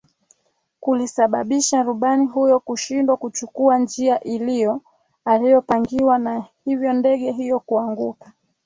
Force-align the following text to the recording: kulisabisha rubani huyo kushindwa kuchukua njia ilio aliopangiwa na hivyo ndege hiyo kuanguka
kulisabisha 0.79 1.83
rubani 1.83 2.25
huyo 2.25 2.59
kushindwa 2.59 3.17
kuchukua 3.17 3.79
njia 3.79 4.19
ilio 4.23 4.81
aliopangiwa 5.25 6.19
na 6.19 6.45
hivyo 6.65 6.93
ndege 6.93 7.31
hiyo 7.31 7.59
kuanguka 7.59 8.33